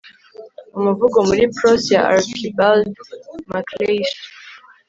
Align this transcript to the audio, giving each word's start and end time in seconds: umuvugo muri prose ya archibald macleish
umuvugo 0.77 1.17
muri 1.27 1.43
prose 1.55 1.87
ya 1.95 2.03
archibald 2.15 2.93
macleish 3.51 4.17